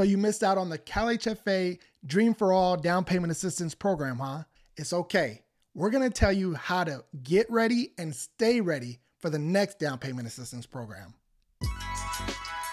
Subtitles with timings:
[0.00, 4.44] So you missed out on the CalHFA Dream for All down payment assistance program, huh?
[4.74, 5.42] It's okay.
[5.74, 9.78] We're going to tell you how to get ready and stay ready for the next
[9.78, 11.12] down payment assistance program.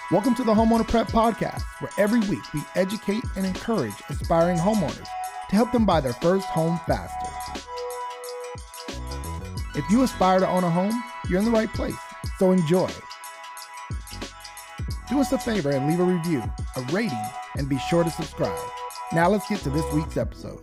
[0.10, 5.10] Welcome to the Homeowner Prep Podcast, where every week we educate and encourage aspiring homeowners
[5.50, 7.62] to help them buy their first home faster.
[9.76, 11.94] If you aspire to own a home, you're in the right place,
[12.40, 12.90] so enjoy.
[15.10, 16.44] Do us a favor and leave a review,
[16.76, 17.24] a rating,
[17.56, 18.60] and be sure to subscribe.
[19.12, 20.60] Now let's get to this week's episode.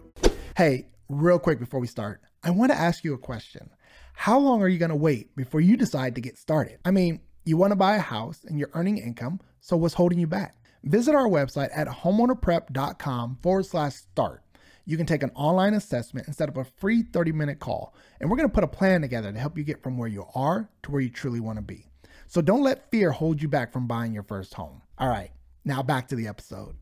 [0.56, 3.70] Hey, real quick before we start, I want to ask you a question.
[4.14, 6.78] How long are you going to wait before you decide to get started?
[6.84, 10.18] I mean, you want to buy a house and you're earning income, so what's holding
[10.18, 10.56] you back?
[10.84, 14.42] Visit our website at homeownerprep.com forward slash start.
[14.86, 18.36] You can take an online assessment instead of a free 30 minute call, and we're
[18.36, 20.90] going to put a plan together to help you get from where you are to
[20.90, 21.90] where you truly want to be.
[22.26, 24.82] So don't let fear hold you back from buying your first home.
[24.98, 25.30] All right,
[25.64, 26.76] now back to the episode.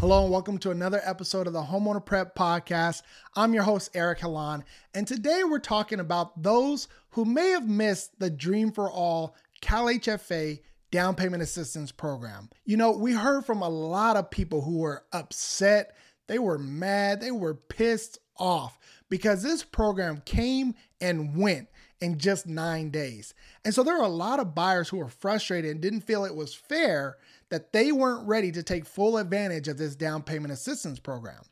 [0.00, 3.02] Hello and welcome to another episode of the Homeowner Prep Podcast.
[3.34, 4.62] I'm your host, Eric Halan,
[4.94, 10.60] and today we're talking about those who may have missed the Dream for All CalHFA
[10.90, 12.50] down payment assistance program.
[12.64, 17.20] You know, we heard from a lot of people who were upset, they were mad,
[17.20, 21.68] they were pissed off because this program came and went
[22.00, 23.34] in just nine days.
[23.64, 26.34] And so there are a lot of buyers who were frustrated and didn't feel it
[26.34, 27.16] was fair
[27.50, 31.42] that they weren't ready to take full advantage of this down payment assistance program.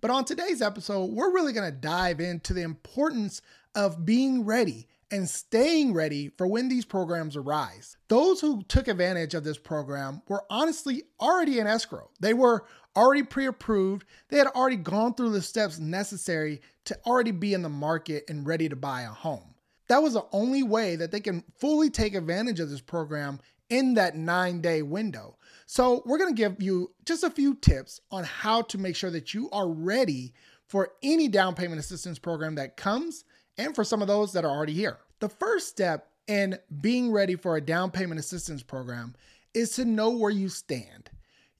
[0.00, 3.40] But on today's episode, we're really going to dive into the importance
[3.74, 7.96] of being ready and staying ready for when these programs arise.
[8.08, 12.10] Those who took advantage of this program were honestly already in escrow.
[12.20, 12.64] They were
[12.96, 17.62] already pre approved, they had already gone through the steps necessary to already be in
[17.62, 19.54] the market and ready to buy a home.
[19.88, 23.94] That was the only way that they can fully take advantage of this program in
[23.94, 25.36] that nine day window.
[25.66, 29.34] So, we're gonna give you just a few tips on how to make sure that
[29.34, 30.34] you are ready
[30.66, 33.24] for any down payment assistance program that comes
[33.58, 34.98] and for some of those that are already here.
[35.20, 39.14] The first step in being ready for a down payment assistance program
[39.52, 41.10] is to know where you stand.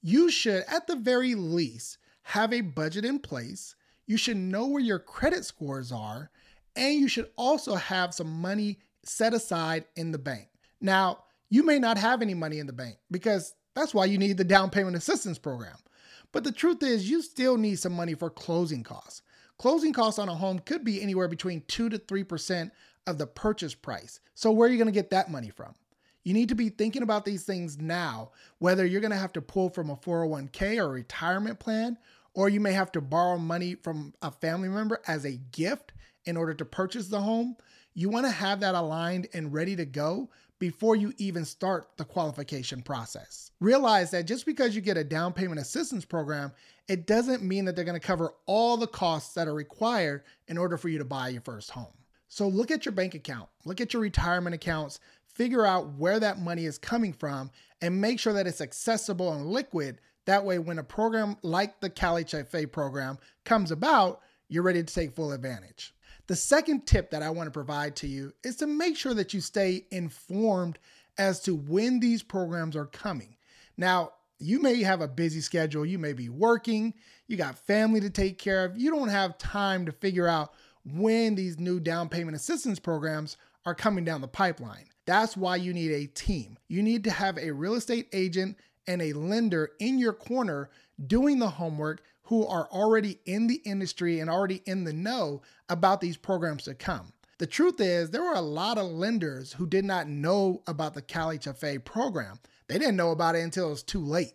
[0.07, 3.73] You should, at the very least, have a budget in place.
[4.05, 6.29] You should know where your credit scores are,
[6.75, 10.49] and you should also have some money set aside in the bank.
[10.79, 14.37] Now, you may not have any money in the bank because that's why you need
[14.37, 15.77] the down payment assistance program.
[16.31, 19.23] But the truth is, you still need some money for closing costs.
[19.57, 22.69] Closing costs on a home could be anywhere between 2 to 3%
[23.07, 24.19] of the purchase price.
[24.35, 25.73] So, where are you going to get that money from?
[26.25, 29.41] You need to be thinking about these things now, whether you're going to have to
[29.41, 31.97] pull from a 401k or retirement plan,
[32.33, 35.93] or you may have to borrow money from a family member as a gift
[36.25, 37.55] in order to purchase the home.
[37.93, 42.05] You want to have that aligned and ready to go before you even start the
[42.05, 43.51] qualification process.
[43.59, 46.51] Realize that just because you get a down payment assistance program,
[46.87, 50.57] it doesn't mean that they're going to cover all the costs that are required in
[50.57, 51.93] order for you to buy your first home.
[52.35, 56.37] So look at your bank account, look at your retirement accounts, figure out where that
[56.37, 60.01] money is coming from, and make sure that it's accessible and liquid.
[60.25, 64.19] That way, when a program like the CalHFA program comes about,
[64.49, 65.95] you're ready to take full advantage.
[66.27, 69.33] The second tip that I want to provide to you is to make sure that
[69.33, 70.77] you stay informed
[71.17, 73.37] as to when these programs are coming.
[73.77, 76.95] Now, you may have a busy schedule, you may be working,
[77.27, 80.51] you got family to take care of, you don't have time to figure out
[80.85, 84.85] when these new down payment assistance programs are coming down the pipeline.
[85.05, 86.57] That's why you need a team.
[86.67, 88.57] You need to have a real estate agent
[88.87, 90.69] and a lender in your corner
[91.07, 96.01] doing the homework who are already in the industry and already in the know about
[96.01, 97.13] these programs to come.
[97.37, 101.01] The truth is, there were a lot of lenders who did not know about the
[101.01, 102.39] Cali CalHFA program.
[102.67, 104.33] They didn't know about it until it was too late.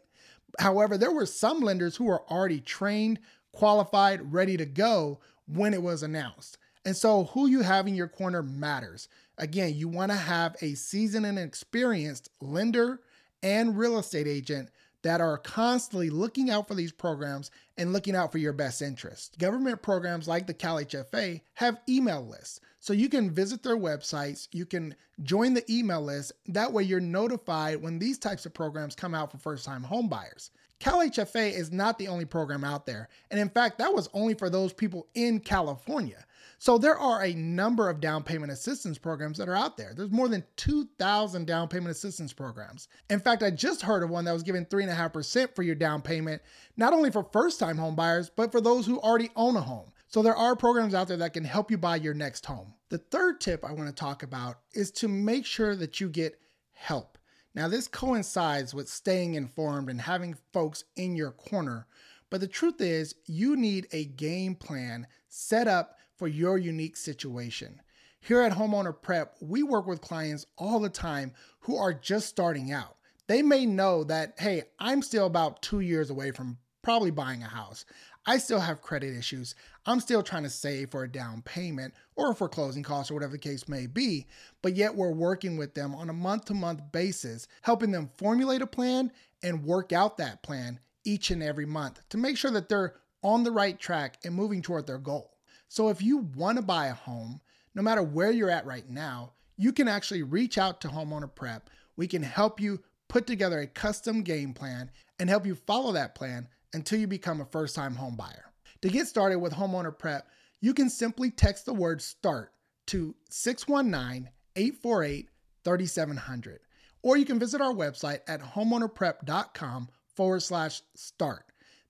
[0.59, 3.19] However, there were some lenders who were already trained,
[3.53, 5.21] qualified, ready to go
[5.53, 6.59] when it was announced.
[6.84, 9.09] And so, who you have in your corner matters.
[9.37, 13.00] Again, you want to have a seasoned and experienced lender
[13.43, 14.71] and real estate agent
[15.03, 19.39] that are constantly looking out for these programs and looking out for your best interest.
[19.39, 22.60] Government programs like the CalHFA have email lists.
[22.80, 26.33] So you can visit their websites, you can join the email list.
[26.47, 30.51] That way you're notified when these types of programs come out for first-time homebuyers.
[30.80, 33.09] CalHFA is not the only program out there.
[33.30, 36.24] And in fact, that was only for those people in California.
[36.59, 39.92] So there are a number of down payment assistance programs that are out there.
[39.94, 42.88] There's more than 2,000 down payment assistance programs.
[43.09, 46.42] In fact, I just heard of one that was giving 3.5% for your down payment,
[46.77, 49.91] not only for first time home buyers, but for those who already own a home.
[50.09, 52.74] So there are programs out there that can help you buy your next home.
[52.88, 56.41] The third tip I want to talk about is to make sure that you get
[56.72, 57.16] help.
[57.55, 61.87] Now, this coincides with staying informed and having folks in your corner,
[62.31, 67.81] but the truth is, you need a game plan set up for your unique situation.
[68.21, 72.71] Here at Homeowner Prep, we work with clients all the time who are just starting
[72.71, 72.97] out.
[73.27, 77.49] They may know that, hey, I'm still about two years away from probably buying a
[77.49, 77.85] house.
[78.30, 79.56] I still have credit issues.
[79.86, 83.32] I'm still trying to save for a down payment or for closing costs or whatever
[83.32, 84.28] the case may be.
[84.62, 88.62] But yet we're working with them on a month to month basis, helping them formulate
[88.62, 89.10] a plan
[89.42, 92.94] and work out that plan each and every month to make sure that they're
[93.24, 95.36] on the right track and moving toward their goal.
[95.66, 97.41] So if you want to buy a home,
[97.74, 101.68] no matter where you're at right now, you can actually reach out to Homeowner Prep.
[101.97, 102.78] We can help you
[103.09, 107.41] put together a custom game plan and help you follow that plan until you become
[107.41, 108.53] a first time home buyer.
[108.83, 110.28] To get started with Homeowner Prep,
[110.61, 112.53] you can simply text the word START
[112.87, 115.28] to 619 848
[115.65, 116.61] 3700.
[117.03, 121.45] Or you can visit our website at homeownerprep.com forward slash start.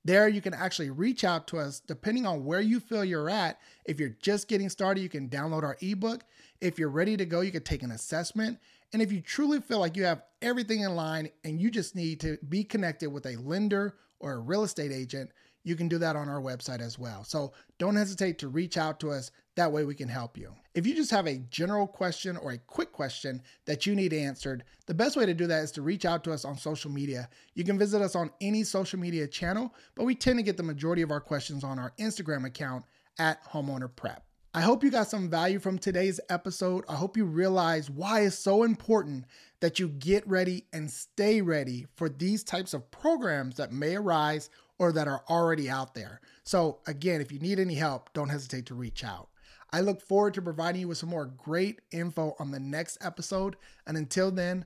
[0.05, 3.59] There, you can actually reach out to us depending on where you feel you're at.
[3.85, 6.25] If you're just getting started, you can download our ebook.
[6.61, 8.59] If you're ready to go, you can take an assessment.
[8.93, 12.21] And if you truly feel like you have everything in line and you just need
[12.21, 15.31] to be connected with a lender or a real estate agent,
[15.63, 17.25] you can do that on our website as well.
[17.25, 19.31] So don't hesitate to reach out to us.
[19.57, 20.55] That way we can help you.
[20.75, 24.65] If you just have a general question or a quick question that you need answered,
[24.87, 27.29] the best way to do that is to reach out to us on social media.
[27.55, 30.63] You can visit us on any social media channel, but we tend to get the
[30.63, 32.85] majority of our questions on our Instagram account
[33.19, 34.25] at Homeowner Prep.
[34.53, 36.85] I hope you got some value from today's episode.
[36.89, 39.27] I hope you realize why it's so important
[39.61, 44.51] that you get ready and stay ready for these types of programs that may arise
[44.81, 46.21] or that are already out there.
[46.43, 49.29] So, again, if you need any help, don't hesitate to reach out.
[49.73, 53.55] I look forward to providing you with some more great info on the next episode.
[53.87, 54.65] And until then,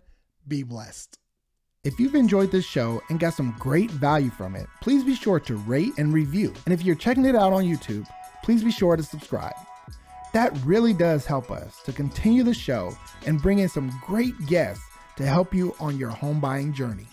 [0.49, 1.19] be blessed.
[1.83, 5.41] If you've enjoyed this show and got some great value from it, please be sure
[5.41, 6.55] to rate and review.
[6.65, 8.07] And if you're checking it out on YouTube,
[8.43, 9.53] please be sure to subscribe.
[10.35, 12.93] That really does help us to continue the show
[13.25, 14.85] and bring in some great guests
[15.15, 17.07] to help you on your home buying journey.